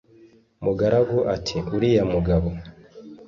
[0.63, 2.49] mugaragu ati uriya mugabo